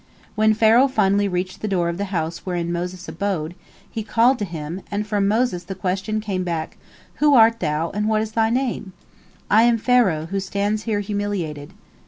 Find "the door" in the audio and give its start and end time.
1.61-1.87